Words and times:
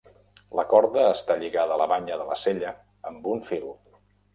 La 0.59 0.65
corda 0.71 1.03
està 1.11 1.37
lligada 1.43 1.77
a 1.77 1.79
la 1.85 1.89
banya 1.95 2.21
de 2.25 2.29
la 2.33 2.41
sella 2.49 2.77
amb 3.15 3.33
un 3.37 3.51
fil. 3.53 3.75